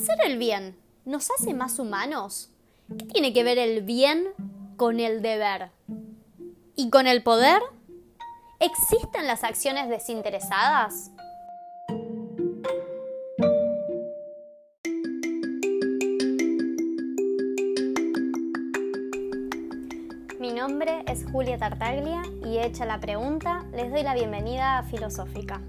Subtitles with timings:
[0.00, 2.48] ¿hacer el bien nos hace más humanos?
[2.88, 4.28] ¿Qué tiene que ver el bien
[4.78, 5.72] con el deber?
[6.74, 7.60] ¿Y con el poder?
[8.60, 11.10] ¿Existen las acciones desinteresadas?
[20.38, 25.60] Mi nombre es Julia Tartaglia y hecha la pregunta, les doy la bienvenida a Filosófica.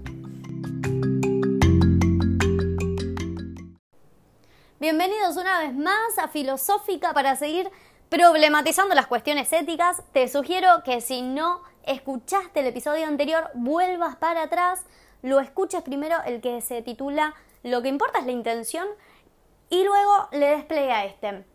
[4.94, 7.70] Bienvenidos una vez más a Filosófica para seguir
[8.10, 10.02] problematizando las cuestiones éticas.
[10.12, 14.84] Te sugiero que si no escuchaste el episodio anterior, vuelvas para atrás,
[15.22, 18.86] lo escuches primero el que se titula Lo que importa es la intención
[19.70, 21.46] y luego le despliegue a este.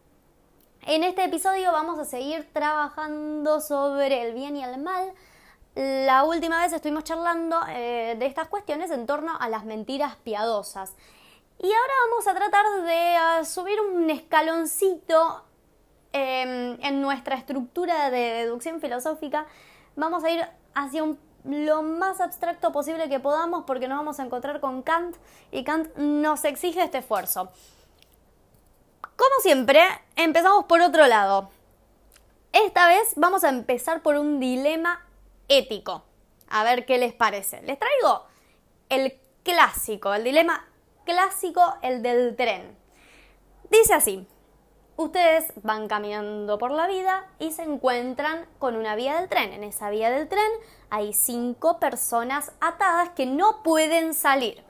[0.88, 5.14] En este episodio vamos a seguir trabajando sobre el bien y el mal.
[5.76, 10.96] La última vez estuvimos charlando eh, de estas cuestiones en torno a las mentiras piadosas.
[11.60, 15.44] Y ahora vamos a tratar de subir un escaloncito
[16.14, 19.48] em, en nuestra estructura de deducción filosófica.
[19.96, 21.04] Vamos a ir hacia
[21.46, 25.16] lo más abstracto posible que podamos porque nos vamos a encontrar con Kant
[25.52, 27.50] y Kant nos exige este esfuerzo.
[29.02, 29.82] Como siempre,
[30.16, 31.50] empezamos por otro lado.
[32.54, 35.06] Esta vez vamos a empezar por un dilema
[35.48, 36.04] ético.
[36.50, 37.62] A ver qué les parece.
[37.64, 38.26] Les traigo
[38.90, 40.68] el clásico, el dilema
[41.08, 42.78] clásico, el del tren.
[43.72, 44.28] Dice así,
[44.98, 49.54] ustedes van caminando por la vida y se encuentran con una vía del tren.
[49.54, 50.52] En esa vía del tren
[50.92, 54.64] hay cinco personas atadas que no pueden salir.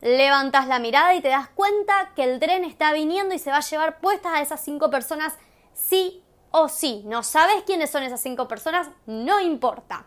[0.00, 3.58] Levantas la mirada y te das cuenta que el tren está viniendo y se va
[3.58, 5.34] a llevar puestas a esas cinco personas
[5.74, 7.02] sí o sí.
[7.06, 10.06] No sabes quiénes son esas cinco personas, no importa.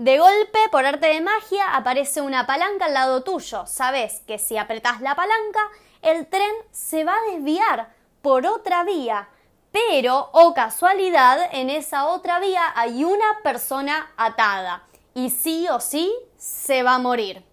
[0.00, 3.66] De golpe, por arte de magia, aparece una palanca al lado tuyo.
[3.66, 5.60] Sabes que si apretás la palanca,
[6.00, 9.28] el tren se va a desviar por otra vía.
[9.72, 14.84] Pero, o oh casualidad, en esa otra vía hay una persona atada.
[15.12, 17.44] Y sí o sí se va a morir.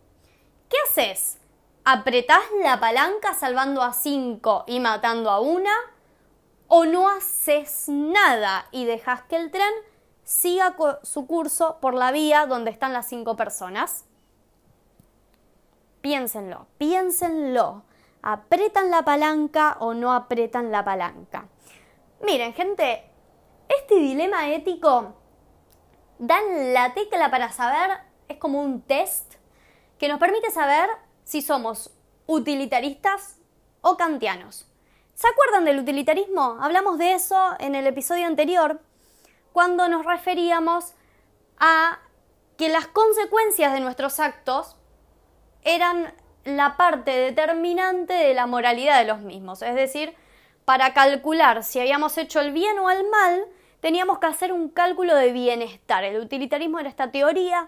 [0.69, 1.39] ¿Qué haces?
[1.83, 5.73] ¿Apretás la palanca salvando a cinco y matando a una?
[6.69, 9.73] ¿O no haces nada y dejas que el tren
[10.27, 14.03] siga su curso por la vía donde están las cinco personas.
[16.01, 17.83] Piénsenlo, piénsenlo.
[18.21, 21.47] ¿Apretan la palanca o no apretan la palanca?
[22.21, 23.09] Miren, gente,
[23.69, 25.15] este dilema ético
[26.19, 29.35] dan la tecla para saber, es como un test
[29.97, 30.89] que nos permite saber
[31.23, 31.95] si somos
[32.25, 33.37] utilitaristas
[33.79, 34.67] o kantianos.
[35.13, 36.57] ¿Se acuerdan del utilitarismo?
[36.59, 38.81] Hablamos de eso en el episodio anterior
[39.57, 40.93] cuando nos referíamos
[41.57, 41.97] a
[42.57, 44.75] que las consecuencias de nuestros actos
[45.63, 46.13] eran
[46.43, 49.63] la parte determinante de la moralidad de los mismos.
[49.63, 50.13] Es decir,
[50.63, 53.45] para calcular si habíamos hecho el bien o el mal,
[53.79, 56.03] teníamos que hacer un cálculo de bienestar.
[56.03, 57.67] El utilitarismo era esta teoría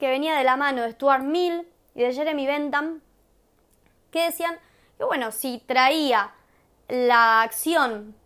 [0.00, 3.00] que venía de la mano de Stuart Mill y de Jeremy Bentham,
[4.10, 4.58] que decían
[4.96, 6.32] que bueno, si traía
[6.88, 8.16] la acción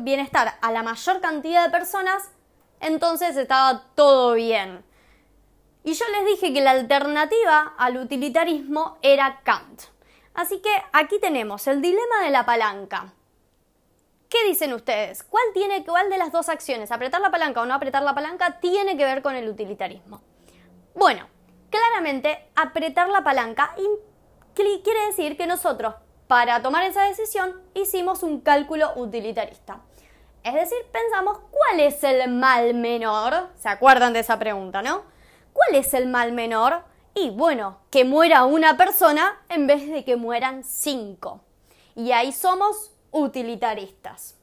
[0.00, 2.30] bienestar a la mayor cantidad de personas,
[2.80, 4.84] entonces estaba todo bien.
[5.84, 9.82] Y yo les dije que la alternativa al utilitarismo era Kant.
[10.34, 13.12] Así que aquí tenemos el dilema de la palanca.
[14.28, 15.22] ¿Qué dicen ustedes?
[15.22, 18.58] ¿Cuál tiene cuál de las dos acciones, apretar la palanca o no apretar la palanca,
[18.60, 20.20] tiene que ver con el utilitarismo?
[20.94, 21.28] Bueno,
[21.70, 23.74] claramente apretar la palanca
[24.82, 25.94] quiere decir que nosotros
[26.26, 29.80] para tomar esa decisión hicimos un cálculo utilitarista.
[30.42, 33.48] Es decir, pensamos cuál es el mal menor.
[33.56, 35.02] ¿Se acuerdan de esa pregunta, no?
[35.52, 36.84] ¿Cuál es el mal menor?
[37.14, 41.40] Y bueno, que muera una persona en vez de que mueran cinco.
[41.94, 44.35] Y ahí somos utilitaristas.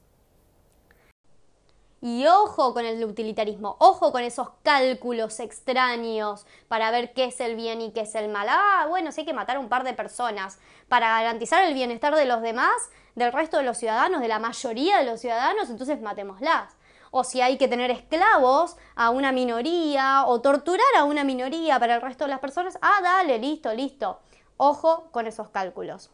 [2.04, 7.56] Y ojo con el utilitarismo, ojo con esos cálculos extraños para ver qué es el
[7.56, 8.46] bien y qué es el mal.
[8.50, 10.58] Ah, bueno, si hay que matar a un par de personas
[10.90, 12.74] para garantizar el bienestar de los demás,
[13.14, 16.76] del resto de los ciudadanos, de la mayoría de los ciudadanos, entonces matémoslas.
[17.10, 21.94] O si hay que tener esclavos a una minoría o torturar a una minoría para
[21.94, 24.20] el resto de las personas, ah, dale, listo, listo.
[24.58, 26.10] Ojo con esos cálculos.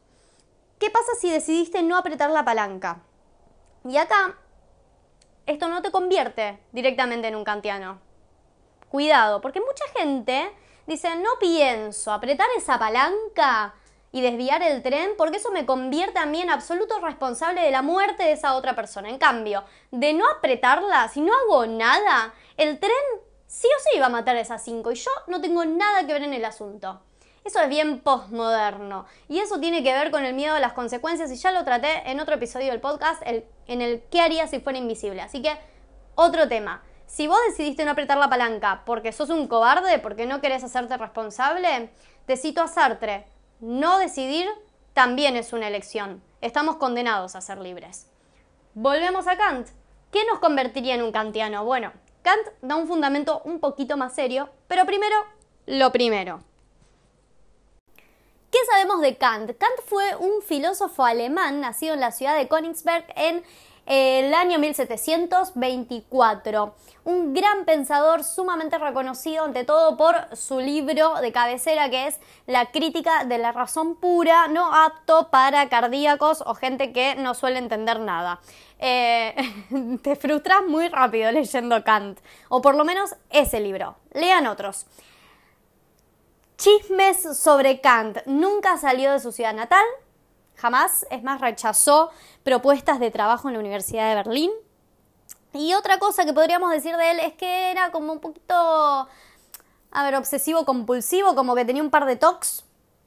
[0.79, 3.03] ¿Qué pasa si decidiste no apretar la palanca?
[3.85, 4.37] Y acá
[5.50, 8.00] esto no te convierte directamente en un kantiano.
[8.88, 10.50] Cuidado, porque mucha gente
[10.87, 13.75] dice, no pienso apretar esa palanca
[14.12, 17.82] y desviar el tren porque eso me convierte a mí en absoluto responsable de la
[17.82, 19.08] muerte de esa otra persona.
[19.08, 22.93] En cambio, de no apretarla, si no hago nada, el tren
[23.46, 26.12] sí o sí va a matar a esas cinco y yo no tengo nada que
[26.12, 27.03] ver en el asunto.
[27.45, 29.07] Eso es bien postmoderno.
[29.29, 32.11] Y eso tiene que ver con el miedo a las consecuencias y ya lo traté
[32.11, 35.23] en otro episodio del podcast, en el qué haría si fuera invisible.
[35.23, 35.57] Así que,
[36.15, 36.83] otro tema.
[37.07, 40.97] Si vos decidiste no apretar la palanca porque sos un cobarde, porque no querés hacerte
[40.97, 41.91] responsable,
[42.27, 43.27] te cito a Sartre.
[43.59, 44.49] No decidir
[44.93, 46.23] también es una elección.
[46.41, 48.07] Estamos condenados a ser libres.
[48.75, 49.69] Volvemos a Kant.
[50.13, 51.65] ¿Qué nos convertiría en un kantiano?
[51.65, 51.93] Bueno,
[52.23, 55.17] Kant da un fundamento un poquito más serio, pero primero,
[55.67, 56.45] lo primero.
[58.50, 59.56] ¿Qué sabemos de Kant?
[59.58, 63.44] Kant fue un filósofo alemán nacido en la ciudad de Königsberg en
[63.87, 66.75] el año 1724.
[67.05, 72.19] Un gran pensador sumamente reconocido ante todo por su libro de cabecera que es
[72.49, 77.58] La crítica de la razón pura, no apto para cardíacos o gente que no suele
[77.58, 78.41] entender nada.
[78.81, 79.37] Eh,
[80.03, 82.19] te frustras muy rápido leyendo Kant,
[82.49, 83.94] o por lo menos ese libro.
[84.12, 84.87] Lean otros.
[86.61, 88.19] Chismes sobre Kant.
[88.27, 89.85] Nunca salió de su ciudad natal,
[90.57, 92.11] jamás, es más, rechazó
[92.43, 94.51] propuestas de trabajo en la Universidad de Berlín.
[95.55, 100.05] Y otra cosa que podríamos decir de él es que era como un poquito, a
[100.05, 102.67] ver, obsesivo compulsivo, como que tenía un par de tocs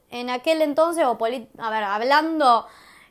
[0.09, 2.65] en aquel entonces, o a ver, hablando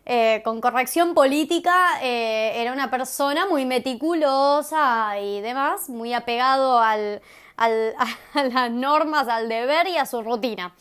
[0.07, 7.23] eh, con corrección política, eh, era una persona muy meticulosa y demás, muy apegado al,
[7.57, 10.75] a las normas, al deber y a su rutina.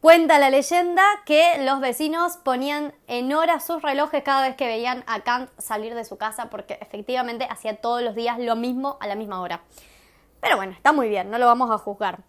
[0.00, 5.04] Cuenta la leyenda que los vecinos ponían en hora sus relojes cada vez que veían
[5.06, 9.06] a Kant salir de su casa porque efectivamente hacía todos los días lo mismo a
[9.06, 9.60] la misma hora.
[10.40, 12.20] Pero bueno, está muy bien, no lo vamos a juzgar.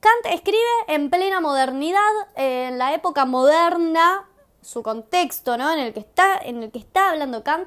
[0.00, 2.00] Kant escribe en plena modernidad,
[2.36, 4.28] en la época moderna,
[4.60, 5.72] su contexto ¿no?
[5.72, 7.66] en, el que está, en el que está hablando Kant,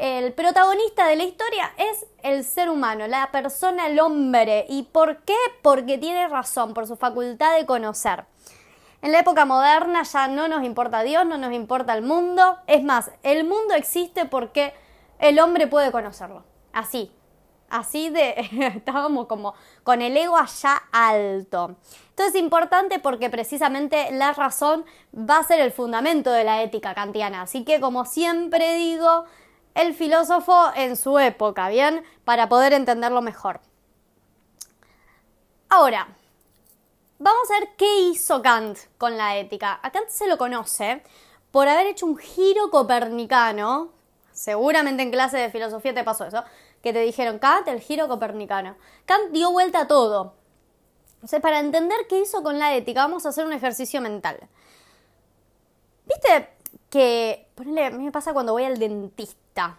[0.00, 4.64] el protagonista de la historia es el ser humano, la persona, el hombre.
[4.70, 5.36] ¿Y por qué?
[5.60, 8.24] Porque tiene razón, por su facultad de conocer.
[9.02, 12.56] En la época moderna ya no nos importa Dios, no nos importa el mundo.
[12.66, 14.72] Es más, el mundo existe porque
[15.18, 16.44] el hombre puede conocerlo.
[16.72, 17.12] Así.
[17.68, 18.34] Así de...
[18.76, 19.52] estábamos como
[19.84, 21.76] con el ego allá alto.
[22.08, 26.94] Esto es importante porque precisamente la razón va a ser el fundamento de la ética
[26.94, 27.42] kantiana.
[27.42, 29.26] Así que como siempre digo,
[29.74, 32.04] el filósofo en su época, ¿bien?
[32.24, 33.60] Para poder entenderlo mejor.
[35.68, 36.08] Ahora,
[37.18, 39.78] vamos a ver qué hizo Kant con la ética.
[39.82, 41.02] A Kant se lo conoce
[41.50, 43.92] por haber hecho un giro copernicano.
[44.32, 46.44] Seguramente en clase de filosofía te pasó eso,
[46.82, 48.76] que te dijeron Kant, el giro copernicano.
[49.04, 50.34] Kant dio vuelta a todo.
[51.14, 54.40] Entonces, para entender qué hizo con la ética, vamos a hacer un ejercicio mental.
[56.06, 56.59] ¿Viste
[56.90, 59.78] que, ponele, a mí me pasa cuando voy al dentista.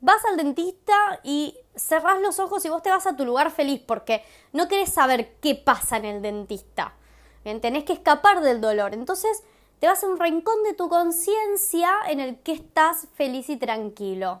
[0.00, 3.82] Vas al dentista y cerrás los ojos y vos te vas a tu lugar feliz
[3.86, 4.22] porque
[4.52, 6.94] no querés saber qué pasa en el dentista.
[7.42, 8.94] tenés que escapar del dolor.
[8.94, 9.42] Entonces
[9.78, 14.40] te vas a un rincón de tu conciencia en el que estás feliz y tranquilo.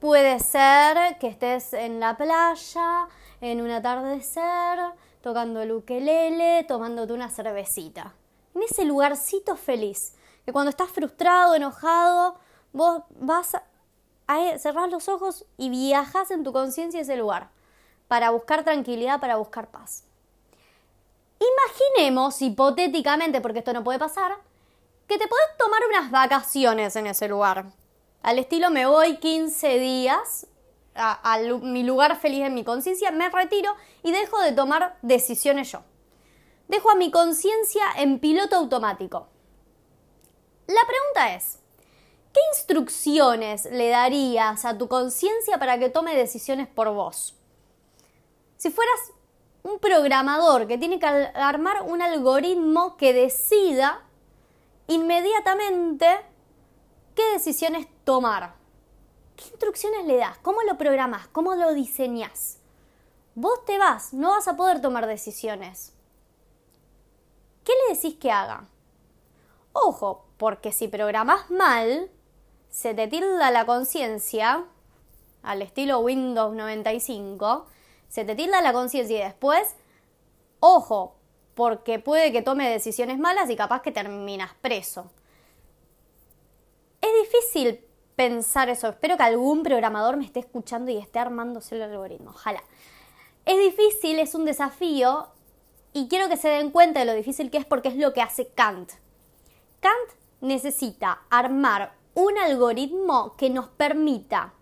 [0.00, 3.06] Puede ser que estés en la playa,
[3.40, 4.78] en un atardecer,
[5.20, 8.14] tocando el ukelele, tomándote una cervecita.
[8.54, 10.14] En ese lugarcito feliz
[10.44, 12.36] que cuando estás frustrado, enojado,
[12.72, 13.62] vos vas a,
[14.58, 17.50] cerrar los ojos y viajas en tu conciencia a ese lugar
[18.06, 20.04] para buscar tranquilidad, para buscar paz.
[21.40, 24.36] Imaginemos, hipotéticamente, porque esto no puede pasar,
[25.08, 27.66] que te puedes tomar unas vacaciones en ese lugar.
[28.22, 30.46] Al estilo me voy 15 días
[30.94, 35.82] a mi lugar feliz en mi conciencia, me retiro y dejo de tomar decisiones yo.
[36.68, 39.26] Dejo a mi conciencia en piloto automático.
[40.70, 41.58] La pregunta es,
[42.32, 47.34] ¿qué instrucciones le darías a tu conciencia para que tome decisiones por vos?
[48.56, 49.00] Si fueras
[49.64, 54.06] un programador que tiene que armar un algoritmo que decida
[54.86, 56.06] inmediatamente
[57.16, 58.54] qué decisiones tomar.
[59.34, 60.38] ¿Qué instrucciones le das?
[60.38, 61.26] ¿Cómo lo programas?
[61.28, 62.58] ¿Cómo lo diseñas?
[63.34, 65.94] Vos te vas, no vas a poder tomar decisiones.
[67.64, 68.68] ¿Qué le decís que haga?
[69.72, 72.10] Ojo, porque si programas mal,
[72.70, 74.64] se te tilda la conciencia,
[75.42, 77.66] al estilo Windows 95,
[78.08, 79.76] se te tilda la conciencia y después,
[80.60, 81.14] ojo,
[81.54, 85.10] porque puede que tome decisiones malas y capaz que terminas preso.
[87.02, 87.84] Es difícil
[88.16, 88.88] pensar eso.
[88.88, 92.30] Espero que algún programador me esté escuchando y esté armándose el algoritmo.
[92.30, 92.64] Ojalá.
[93.44, 95.28] Es difícil, es un desafío
[95.92, 98.22] y quiero que se den cuenta de lo difícil que es porque es lo que
[98.22, 98.92] hace Kant.
[99.80, 104.54] Kant necesita armar un algoritmo que nos permita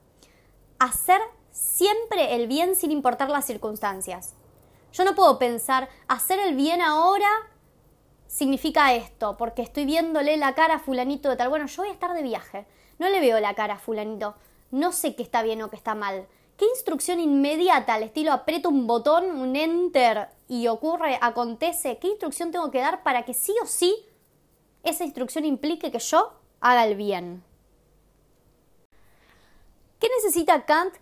[0.78, 1.20] hacer
[1.50, 4.35] siempre el bien sin importar las circunstancias.
[4.92, 7.28] Yo no puedo pensar, hacer el bien ahora
[8.26, 11.49] significa esto, porque estoy viéndole la cara a fulanito de tal.
[11.49, 12.66] Bueno, yo voy a estar de viaje,
[12.99, 14.35] no le veo la cara a fulanito,
[14.70, 16.26] no sé qué está bien o qué está mal.
[16.56, 21.99] ¿Qué instrucción inmediata al estilo aprieto un botón, un enter y ocurre, acontece?
[21.99, 23.94] ¿Qué instrucción tengo que dar para que sí o sí
[24.82, 27.44] esa instrucción implique que yo haga el bien?
[30.00, 30.94] ¿Qué necesita Kant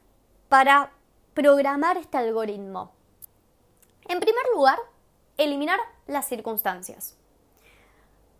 [0.48, 0.92] para
[1.34, 2.92] programar este algoritmo?
[4.08, 4.78] En primer lugar,
[5.36, 7.16] eliminar las circunstancias.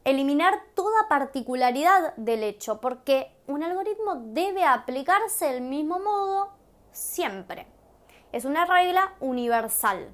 [0.05, 6.53] Eliminar toda particularidad del hecho, porque un algoritmo debe aplicarse del mismo modo
[6.93, 7.67] siempre.
[8.33, 10.09] Es una regla universal.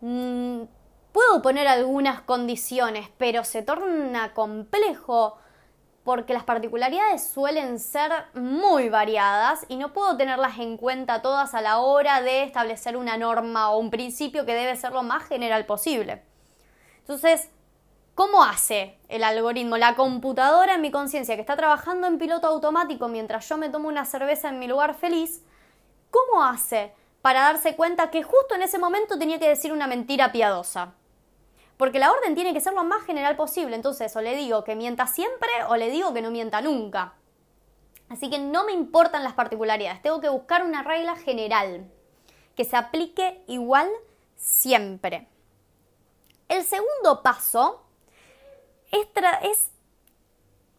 [0.00, 0.62] Mm,
[1.14, 5.38] puedo poner algunas condiciones, pero se torna complejo
[6.02, 11.62] porque las particularidades suelen ser muy variadas y no puedo tenerlas en cuenta todas a
[11.62, 15.66] la hora de establecer una norma o un principio que debe ser lo más general
[15.66, 16.24] posible.
[16.98, 17.48] Entonces,
[18.16, 23.06] ¿cómo hace el algoritmo, la computadora en mi conciencia que está trabajando en piloto automático
[23.06, 25.44] mientras yo me tomo una cerveza en mi lugar feliz?
[26.10, 26.92] ¿Cómo hace
[27.22, 30.94] para darse cuenta que justo en ese momento tenía que decir una mentira piadosa?
[31.76, 33.74] Porque la orden tiene que ser lo más general posible.
[33.74, 37.14] Entonces, o le digo que mienta siempre o le digo que no mienta nunca.
[38.08, 40.02] Así que no me importan las particularidades.
[40.02, 41.90] Tengo que buscar una regla general
[42.54, 43.90] que se aplique igual
[44.36, 45.28] siempre.
[46.48, 47.82] El segundo paso
[48.92, 49.08] es,
[49.42, 49.70] es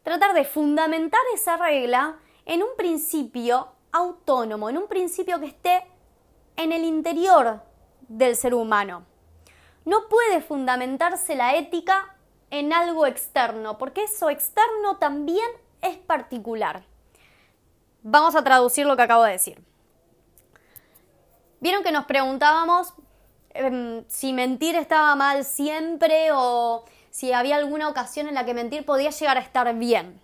[0.03, 5.85] tratar de fundamentar esa regla en un principio autónomo, en un principio que esté
[6.55, 7.61] en el interior
[8.07, 9.05] del ser humano.
[9.85, 12.15] No puede fundamentarse la ética
[12.49, 15.47] en algo externo, porque eso externo también
[15.81, 16.83] es particular.
[18.01, 19.63] Vamos a traducir lo que acabo de decir.
[21.59, 22.93] Vieron que nos preguntábamos
[23.53, 28.85] em, si mentir estaba mal siempre o si había alguna ocasión en la que mentir
[28.85, 30.19] podía llegar a estar bien.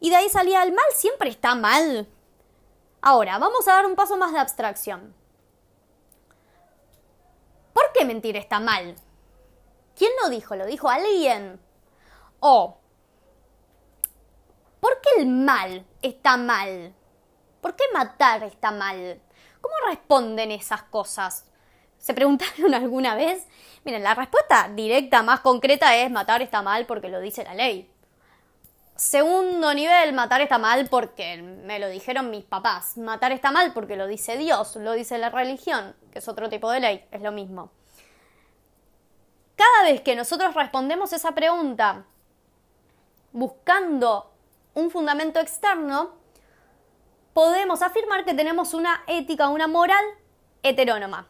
[0.00, 2.06] Y de ahí salía el mal siempre está mal.
[3.02, 5.14] Ahora, vamos a dar un paso más de abstracción.
[7.80, 8.94] ¿Por qué mentir está mal?
[9.96, 10.54] ¿Quién lo dijo?
[10.54, 11.58] ¿Lo dijo alguien?
[12.38, 12.78] O,
[14.80, 16.94] ¿por qué el mal está mal?
[17.62, 19.22] ¿Por qué matar está mal?
[19.62, 21.46] ¿Cómo responden esas cosas?
[21.96, 23.46] ¿Se preguntaron alguna vez?
[23.82, 27.89] Miren, la respuesta directa más concreta es matar está mal porque lo dice la ley.
[29.00, 32.98] Segundo nivel, matar está mal porque me lo dijeron mis papás.
[32.98, 36.70] Matar está mal porque lo dice Dios, lo dice la religión, que es otro tipo
[36.70, 37.70] de ley, es lo mismo.
[39.56, 42.04] Cada vez que nosotros respondemos esa pregunta
[43.32, 44.34] buscando
[44.74, 46.16] un fundamento externo,
[47.32, 50.04] podemos afirmar que tenemos una ética, una moral
[50.62, 51.26] heterónoma.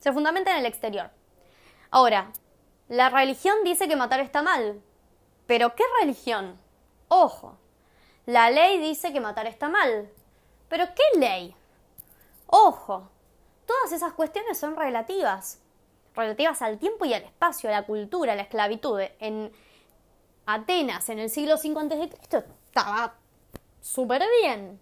[0.00, 1.08] Se fundamenta en el exterior.
[1.92, 2.32] Ahora,
[2.88, 4.82] la religión dice que matar está mal.
[5.46, 6.58] ¿Pero qué religión?
[7.12, 7.56] Ojo,
[8.24, 10.08] la ley dice que matar está mal.
[10.68, 11.56] ¿Pero qué ley?
[12.46, 13.08] Ojo,
[13.66, 15.60] todas esas cuestiones son relativas.
[16.14, 19.00] Relativas al tiempo y al espacio, a la cultura, a la esclavitud.
[19.18, 19.52] En
[20.46, 23.14] Atenas, en el siglo V a.C., estaba
[23.80, 24.80] súper bien.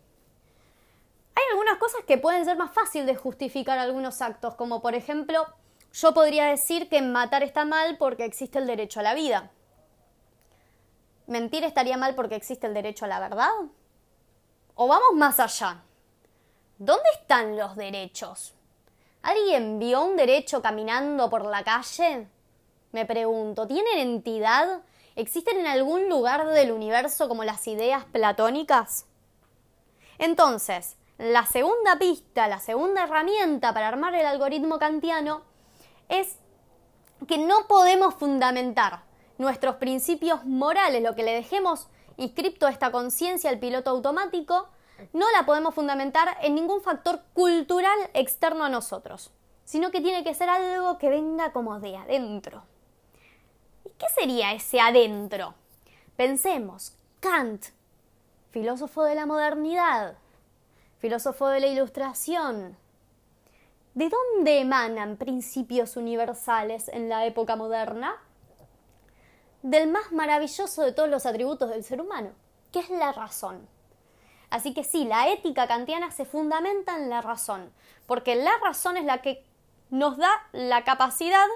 [1.34, 5.46] Hay algunas cosas que pueden ser más fácil de justificar algunos actos, como por ejemplo,
[5.94, 9.50] yo podría decir que matar está mal porque existe el derecho a la vida.
[11.28, 13.50] ¿Mentir estaría mal porque existe el derecho a la verdad?
[14.74, 15.82] ¿O vamos más allá?
[16.78, 18.54] ¿Dónde están los derechos?
[19.20, 22.28] ¿Alguien vio un derecho caminando por la calle?
[22.92, 24.80] Me pregunto, ¿tienen entidad?
[25.16, 29.04] ¿Existen en algún lugar del universo como las ideas platónicas?
[30.16, 35.42] Entonces, la segunda pista, la segunda herramienta para armar el algoritmo kantiano
[36.08, 36.38] es
[37.26, 39.07] que no podemos fundamentar
[39.38, 44.68] nuestros principios morales, lo que le dejemos inscripto a esta conciencia al piloto automático,
[45.12, 49.30] no la podemos fundamentar en ningún factor cultural externo a nosotros,
[49.64, 52.64] sino que tiene que ser algo que venga como de adentro.
[53.84, 55.54] ¿Y qué sería ese adentro?
[56.16, 57.66] Pensemos, Kant,
[58.50, 60.18] filósofo de la modernidad,
[60.98, 62.76] filósofo de la ilustración.
[63.94, 68.16] ¿De dónde emanan principios universales en la época moderna?
[69.62, 72.30] Del más maravilloso de todos los atributos del ser humano,
[72.72, 73.68] que es la razón.
[74.50, 77.70] Así que sí, la ética kantiana se fundamenta en la razón,
[78.06, 79.44] porque la razón es la que
[79.90, 81.46] nos da la capacidad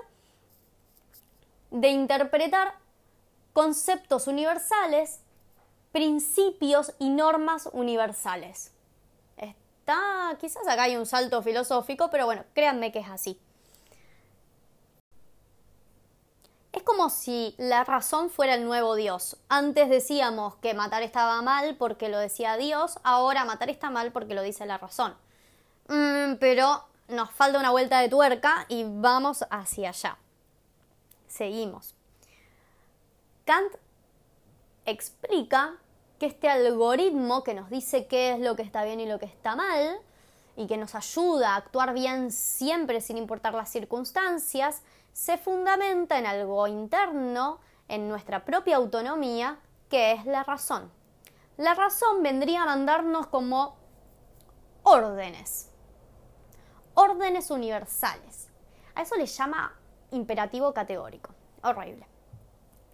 [1.70, 2.74] de interpretar
[3.52, 5.20] conceptos universales,
[5.90, 8.72] principios y normas universales.
[9.36, 13.40] Está, quizás acá hay un salto filosófico, pero bueno, créanme que es así.
[16.82, 19.36] Como si la razón fuera el nuevo Dios.
[19.50, 24.34] Antes decíamos que matar estaba mal porque lo decía Dios, ahora matar está mal porque
[24.34, 25.14] lo dice la razón.
[25.88, 30.16] Mm, pero nos falta una vuelta de tuerca y vamos hacia allá.
[31.28, 31.94] Seguimos.
[33.44, 33.74] Kant
[34.86, 35.74] explica
[36.18, 39.26] que este algoritmo que nos dice qué es lo que está bien y lo que
[39.26, 40.00] está mal,
[40.56, 46.26] y que nos ayuda a actuar bien siempre sin importar las circunstancias, se fundamenta en
[46.26, 50.90] algo interno, en nuestra propia autonomía, que es la razón.
[51.56, 53.76] La razón vendría a mandarnos como
[54.82, 55.70] órdenes,
[56.94, 58.48] órdenes universales.
[58.94, 59.78] A eso le llama
[60.10, 61.34] imperativo categórico.
[61.62, 62.06] Horrible.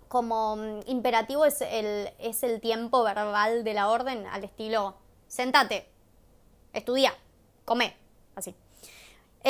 [0.09, 4.97] Como mm, imperativo es el, es el tiempo verbal de la orden al estilo
[5.29, 5.87] sentate,
[6.73, 7.15] estudia,
[7.65, 7.95] come,
[8.35, 8.57] así.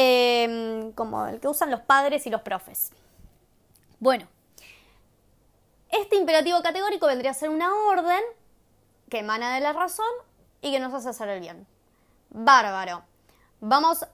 [0.01, 2.93] Em, como el que usan los padres y los profes.
[3.99, 4.29] Bueno,
[5.89, 8.21] este imperativo categórico vendría a ser una orden
[9.11, 10.07] que emana de la razón
[10.63, 11.67] y que nos hace hacer el bien.
[12.31, 13.03] Bárbaro.
[13.59, 14.07] Vamos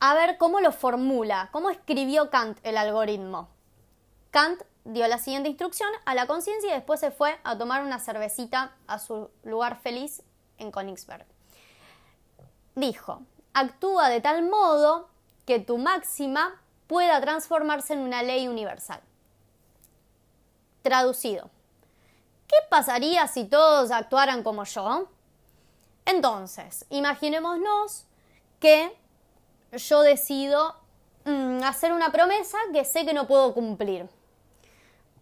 [0.00, 3.48] a ver cómo lo formula, cómo escribió Kant el algoritmo.
[4.30, 8.00] Kant dio la siguiente instrucción a la conciencia y después se fue a tomar una
[8.00, 10.22] cervecita a su lugar feliz
[10.58, 11.24] en Königsberg.
[12.74, 15.08] Dijo, actúa de tal modo
[15.46, 19.00] que tu máxima pueda transformarse en una ley universal.
[20.82, 21.50] Traducido.
[22.46, 25.08] ¿Qué pasaría si todos actuaran como yo?
[26.04, 28.06] Entonces, imaginémonos
[28.58, 28.96] que
[29.72, 30.74] yo decido
[31.24, 34.08] mm, hacer una promesa que sé que no puedo cumplir.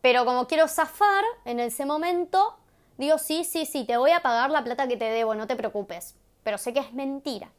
[0.00, 2.56] Pero como quiero zafar en ese momento,
[2.96, 5.56] digo, sí, sí, sí, te voy a pagar la plata que te debo, no te
[5.56, 6.14] preocupes.
[6.44, 7.50] Pero sé que es mentira.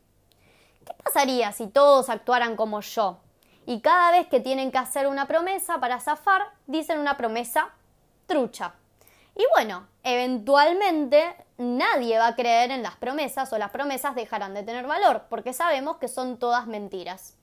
[0.86, 3.20] ¿Qué pasaría si todos actuaran como yo?
[3.66, 7.70] Y cada vez que tienen que hacer una promesa para zafar, dicen una promesa
[8.26, 8.74] trucha.
[9.36, 14.64] Y bueno, eventualmente nadie va a creer en las promesas o las promesas dejarán de
[14.64, 17.36] tener valor, porque sabemos que son todas mentiras.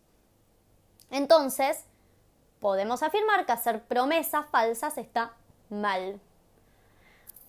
[1.10, 1.84] Entonces,
[2.60, 5.32] podemos afirmar que hacer promesas falsas está
[5.70, 6.20] mal.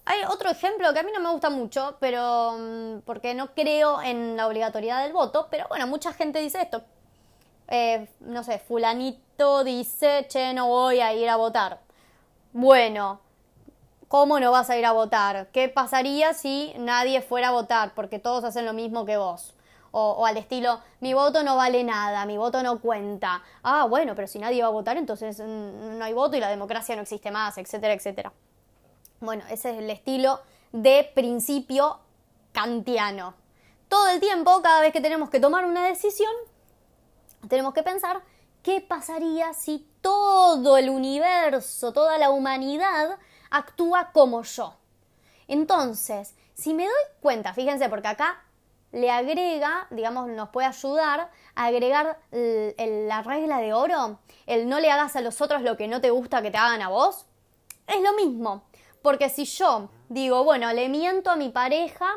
[0.10, 4.02] Hay otro ejemplo que a mí no me gusta mucho, pero mm, porque no creo
[4.02, 6.82] en la obligatoriedad del voto, pero bueno, mucha gente dice esto.
[7.68, 11.82] Eh, no sé, fulanito dice, che, no voy a ir a votar.
[12.54, 13.20] Bueno,
[14.08, 15.48] ¿cómo no vas a ir a votar?
[15.52, 17.94] ¿Qué pasaría si nadie fuera a votar?
[17.94, 19.56] Porque todos hacen lo mismo que vos.
[19.92, 23.44] O, o, al estilo, mi voto no vale nada, mi voto no cuenta.
[23.64, 26.50] Ah, bueno, pero si nadie va a votar, entonces mm, no hay voto y la
[26.50, 28.32] democracia no existe más, etcétera, etcétera.
[29.20, 32.00] Bueno, ese es el estilo de principio
[32.52, 33.34] kantiano.
[33.90, 36.32] Todo el tiempo, cada vez que tenemos que tomar una decisión,
[37.50, 38.22] tenemos que pensar
[38.62, 43.18] qué pasaría si todo el universo, toda la humanidad
[43.50, 44.76] actúa como yo.
[45.48, 48.44] Entonces, si me doy cuenta, fíjense, porque acá
[48.92, 54.92] le agrega, digamos, nos puede ayudar a agregar la regla de oro, el no le
[54.92, 57.26] hagas a los otros lo que no te gusta que te hagan a vos.
[57.88, 58.64] Es lo mismo.
[59.02, 62.10] Porque si yo digo, bueno, le miento a mi pareja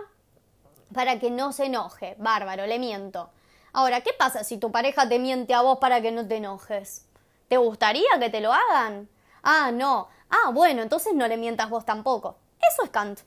[0.93, 3.31] para que no se enoje, bárbaro, le miento.
[3.73, 7.07] Ahora, ¿qué pasa si tu pareja te miente a vos para que no te enojes?
[7.49, 9.09] ¿Te gustaría que te lo hagan?
[9.43, 10.09] Ah, no.
[10.29, 12.37] Ah, bueno, entonces no le mientas vos tampoco.
[12.61, 13.21] Eso es Kant.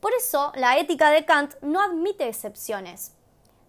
[0.00, 3.14] Por eso, la ética de Kant no admite excepciones.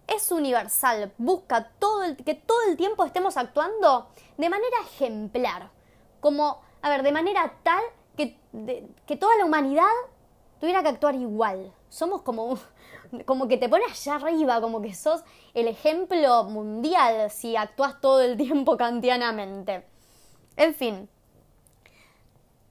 [0.06, 5.70] Es universal, busca todo el, que todo el tiempo estemos actuando de manera ejemplar.
[6.20, 7.82] Como, a ver, de manera tal
[9.06, 9.84] que, toda la humanidad
[10.58, 11.72] tuviera que actuar igual.
[11.88, 12.58] Somos como,
[13.26, 15.22] como que te pones allá arriba, como que sos
[15.54, 19.86] el ejemplo mundial si actúas todo el tiempo kantianamente.
[20.56, 21.08] En fin.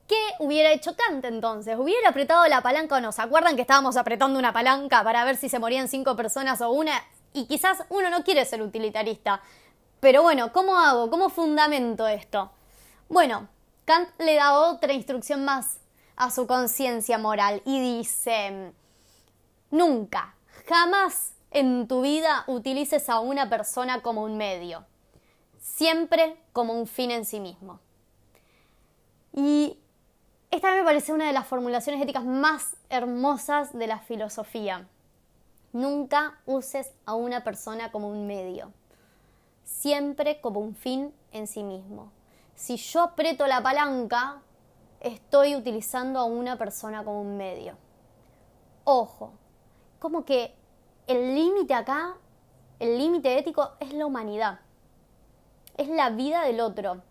[0.07, 1.77] ¿Qué hubiera hecho Kant entonces?
[1.77, 3.11] ¿Hubiera apretado la palanca o no?
[3.11, 6.71] ¿Se acuerdan que estábamos apretando una palanca para ver si se morían cinco personas o
[6.71, 6.93] una?
[7.31, 9.43] Y quizás uno no quiere ser utilitarista.
[9.99, 11.11] Pero bueno, ¿cómo hago?
[11.11, 12.51] ¿Cómo fundamento esto?
[13.07, 13.49] Bueno,
[13.89, 15.79] Kant le da otra instrucción más
[16.15, 18.71] a su conciencia moral y dice,
[19.71, 20.35] nunca,
[20.67, 24.85] jamás en tu vida utilices a una persona como un medio,
[25.57, 27.79] siempre como un fin en sí mismo.
[29.33, 29.79] Y
[30.51, 34.87] esta me parece una de las formulaciones éticas más hermosas de la filosofía.
[35.73, 38.71] Nunca uses a una persona como un medio,
[39.63, 42.11] siempre como un fin en sí mismo
[42.59, 44.41] si yo aprieto la palanca,
[44.99, 47.77] estoy utilizando a una persona como un medio.
[48.83, 49.31] Ojo,
[49.97, 50.53] como que
[51.07, 52.17] el límite acá,
[52.79, 54.59] el límite ético es la humanidad,
[55.77, 57.01] es la vida del otro.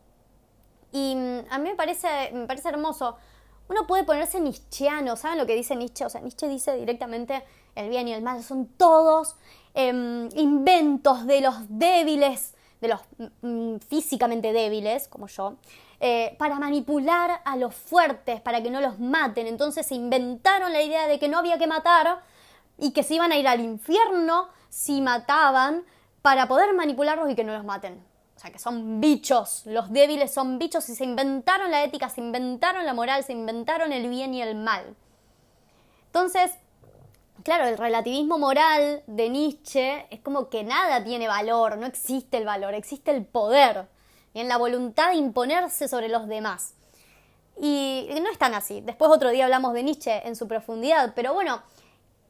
[0.92, 3.16] Y mm, a mí me parece, me parece hermoso.
[3.70, 6.04] Uno puede ponerse nietzscheano, ¿saben lo que dice Nietzsche?
[6.04, 7.42] O sea, Nietzsche dice directamente
[7.74, 9.37] el bien y el mal son todos
[9.72, 13.01] em, inventos de los débiles, de los
[13.43, 15.57] mm, físicamente débiles, como yo,
[16.01, 19.47] eh, para manipular a los fuertes, para que no los maten.
[19.47, 22.21] Entonces se inventaron la idea de que no había que matar
[22.79, 25.85] y que se iban a ir al infierno si mataban
[26.23, 28.03] para poder manipularlos y que no los maten.
[28.37, 32.21] O sea, que son bichos, los débiles son bichos y se inventaron la ética, se
[32.21, 34.95] inventaron la moral, se inventaron el bien y el mal.
[36.07, 36.53] Entonces,
[37.48, 42.44] claro, el relativismo moral de Nietzsche es como que nada tiene valor, no existe el
[42.44, 43.88] valor, existe el poder,
[44.34, 46.74] en la voluntad de imponerse sobre los demás.
[47.58, 48.82] Y no es tan así.
[48.82, 51.62] Después otro día hablamos de Nietzsche en su profundidad, pero bueno,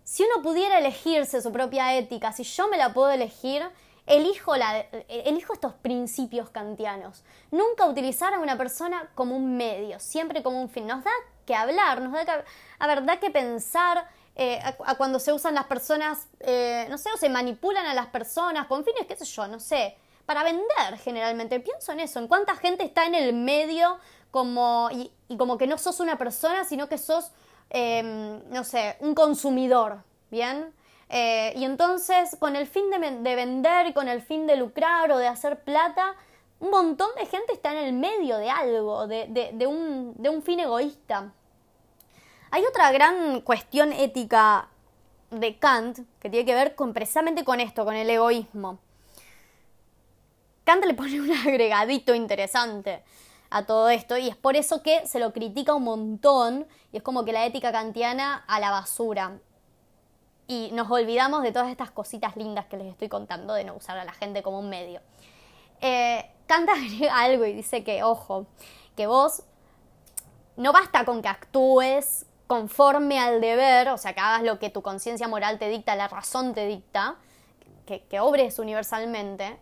[0.04, 3.68] si uno pudiera elegirse su propia ética, si yo me la puedo elegir,
[4.06, 7.24] elijo, la, elijo estos principios kantianos.
[7.50, 10.86] Nunca utilizar a una persona como un medio, siempre como un fin.
[10.86, 11.10] Nos da
[11.44, 14.06] que hablar, nos da que, da que pensar
[14.40, 18.06] eh, a, cuando se usan las personas, eh, no sé, o se manipulan a las
[18.06, 19.96] personas con fines, qué sé yo, no sé,
[20.26, 21.58] para vender generalmente.
[21.58, 23.98] Pienso en eso, en cuánta gente está en el medio
[24.30, 27.32] como, y, como que no sos una persona, sino que sos,
[27.70, 30.72] em, no sé, un consumidor, ¿bien?
[31.08, 35.26] Eh, y entonces, con el fin de, vender con el fin de lucrar o de
[35.26, 36.14] hacer plata,
[36.60, 40.60] un montón de gente está en el medio de algo, de, un, de un fin
[40.60, 41.32] egoísta.
[42.50, 44.68] Hay otra gran cuestión ética
[45.30, 48.78] de Kant que tiene que ver con, precisamente con esto, con el egoísmo.
[50.64, 53.02] Kant le pone un agregadito interesante
[53.50, 57.02] a todo esto y es por eso que se lo critica un montón y es
[57.02, 59.38] como que la ética kantiana a la basura
[60.46, 63.98] y nos olvidamos de todas estas cositas lindas que les estoy contando de no usar
[63.98, 65.00] a la gente como un medio.
[65.80, 68.46] Eh, Kant agrega algo y dice que, ojo,
[68.96, 69.42] que vos
[70.56, 74.82] no basta con que actúes conforme al deber, o sea, que hagas lo que tu
[74.82, 77.14] conciencia moral te dicta, la razón te dicta,
[77.86, 79.56] que, que obres universalmente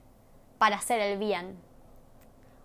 [0.56, 1.60] para hacer el bien.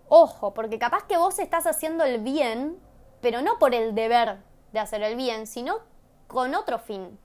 [0.08, 2.78] Ojo, porque capaz que vos estás haciendo el bien,
[3.20, 4.38] pero no por el deber
[4.72, 5.80] de hacer el bien, sino
[6.28, 7.18] con otro fin.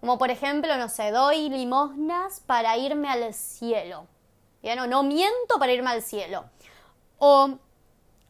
[0.00, 4.06] Como por ejemplo, no sé, doy limosnas para irme al cielo.
[4.62, 4.78] ¿Bien?
[4.80, 6.44] O no miento para irme al cielo.
[7.18, 7.58] O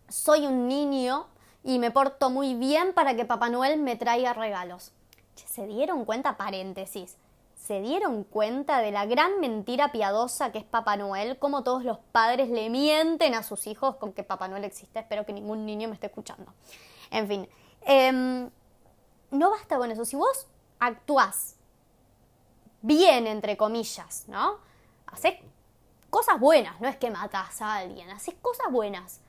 [0.08, 1.26] soy un niño
[1.66, 4.92] y me porto muy bien para que Papá Noel me traiga regalos.
[5.34, 6.36] ¿Se dieron cuenta?
[6.36, 7.16] Paréntesis.
[7.56, 11.40] ¿Se dieron cuenta de la gran mentira piadosa que es Papá Noel?
[11.40, 15.00] Cómo todos los padres le mienten a sus hijos con que Papá Noel existe.
[15.00, 16.54] Espero que ningún niño me esté escuchando.
[17.10, 17.48] En fin,
[17.80, 18.48] em,
[19.32, 20.04] no basta con eso.
[20.04, 20.46] Si vos
[20.78, 21.56] actuás
[22.80, 24.60] bien, entre comillas, ¿no?
[25.08, 25.34] Haces
[26.10, 29.20] cosas buenas, no es que matas a alguien, haces cosas buenas.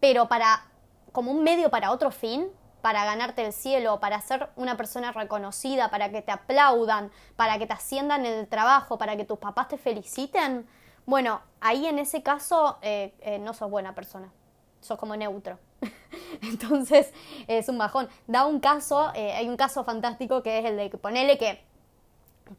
[0.00, 0.71] Pero para,
[1.12, 2.48] como un medio para otro fin,
[2.80, 7.66] para ganarte el cielo, para ser una persona reconocida, para que te aplaudan, para que
[7.66, 10.66] te asciendan en el trabajo, para que tus papás te feliciten,
[11.06, 14.32] bueno, ahí en ese caso eh, eh, no sos buena persona,
[14.80, 15.58] sos como neutro.
[16.42, 17.12] Entonces
[17.48, 18.08] es un bajón.
[18.26, 21.64] Da un caso, eh, hay un caso fantástico que es el de que ponele que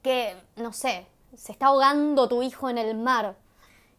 [0.01, 3.35] que, no sé, se está ahogando tu hijo en el mar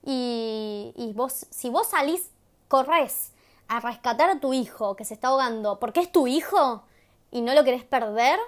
[0.02, 2.30] y, y vos, si vos salís,
[2.66, 3.33] corres
[3.68, 6.84] a rescatar a tu hijo que se está ahogando porque es tu hijo
[7.30, 8.38] y no lo querés perder,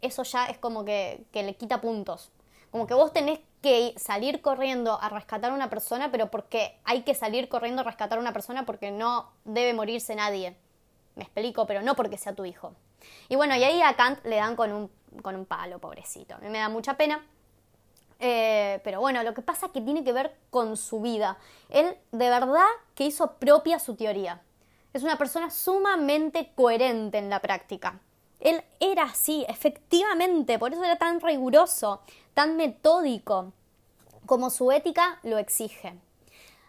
[0.00, 2.30] eso ya es como que, que le quita puntos.
[2.70, 7.02] Como que vos tenés que salir corriendo a rescatar a una persona, pero porque hay
[7.02, 10.56] que salir corriendo a rescatar a una persona porque no debe morirse nadie.
[11.14, 12.72] Me explico, pero no porque sea tu hijo.
[13.28, 16.36] Y bueno, y ahí a Kant le dan con un con un palo, pobrecito.
[16.36, 17.24] A mí me da mucha pena.
[18.74, 21.38] Eh, pero bueno, lo que pasa es que tiene que ver con su vida.
[21.68, 24.42] Él de verdad que hizo propia su teoría.
[24.92, 28.00] Es una persona sumamente coherente en la práctica.
[28.40, 32.02] Él era así, efectivamente, por eso era tan riguroso,
[32.34, 33.52] tan metódico,
[34.26, 35.94] como su ética lo exige.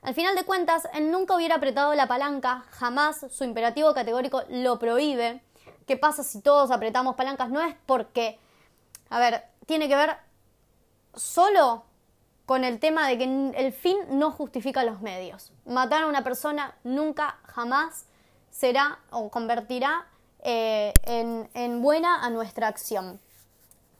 [0.03, 4.77] Al final de cuentas, él nunca hubiera apretado la palanca, jamás su imperativo categórico lo
[4.77, 5.41] prohíbe,
[5.85, 7.49] ¿Qué pasa si todos apretamos palancas?
[7.49, 8.39] No es porque,
[9.09, 10.15] a ver, tiene que ver
[11.13, 11.83] solo
[12.45, 15.51] con el tema de que el fin no justifica los medios.
[15.65, 18.06] Matar a una persona nunca, jamás
[18.51, 20.06] será o convertirá
[20.39, 23.19] eh, en, en buena a nuestra acción.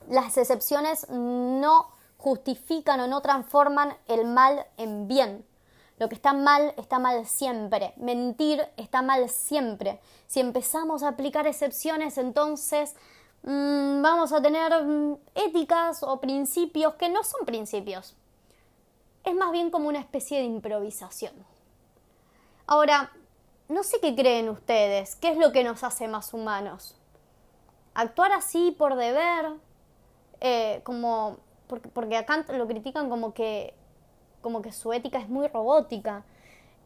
[0.08, 5.44] Las excepciones no justifican o no transforman el mal en bien.
[5.98, 7.94] Lo que está mal está mal siempre.
[7.96, 10.00] Mentir está mal siempre.
[10.26, 12.94] Si empezamos a aplicar excepciones, entonces
[13.42, 18.16] mm, vamos a tener mm, éticas o principios que no son principios.
[19.24, 21.32] Es más bien como una especie de improvisación.
[22.66, 23.10] Ahora,
[23.68, 26.98] no sé qué creen ustedes, qué es lo que nos hace más humanos.
[27.94, 29.52] Actuar así por deber,
[30.40, 33.74] eh, como porque, porque, a Kant lo critican como que,
[34.42, 36.24] como que su ética es muy robótica,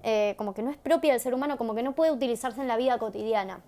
[0.02, 2.68] eh, como que no es propia del ser humano, como que no puede utilizarse en
[2.68, 3.60] la vida cotidiana.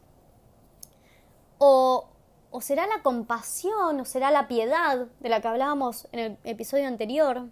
[1.58, 2.08] O,
[2.50, 6.86] o será la compasión, o será la piedad de la que hablábamos en el episodio
[6.86, 7.48] anterior.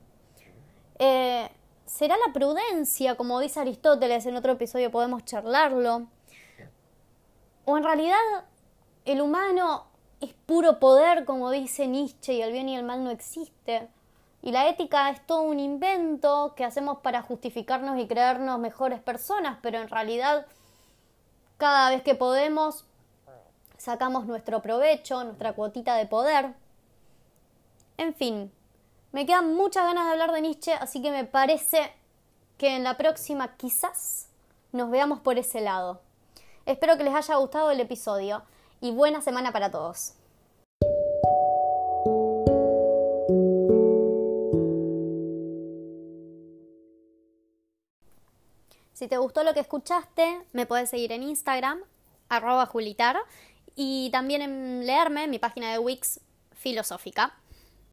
[0.98, 1.50] Eh,
[1.86, 6.06] será la prudencia, como dice Aristóteles en otro episodio podemos charlarlo.
[7.64, 8.16] O en realidad
[9.04, 9.86] el humano
[10.20, 13.88] es puro poder, como dice Nietzsche, y el bien y el mal no existe.
[14.42, 19.58] Y la ética es todo un invento que hacemos para justificarnos y creernos mejores personas,
[19.62, 20.46] pero en realidad
[21.56, 22.84] cada vez que podemos
[23.78, 26.54] sacamos nuestro provecho, nuestra cuotita de poder.
[27.96, 28.52] En fin,
[29.12, 31.92] me quedan muchas ganas de hablar de Nietzsche, así que me parece
[32.58, 34.28] que en la próxima quizás
[34.72, 36.00] nos veamos por ese lado.
[36.66, 38.42] Espero que les haya gustado el episodio
[38.80, 40.14] y buena semana para todos.
[48.92, 51.80] Si te gustó lo que escuchaste, me puedes seguir en Instagram,
[52.28, 53.16] arroba julitar,
[53.76, 56.20] y también en leerme en mi página de Wix
[56.52, 57.38] filosófica.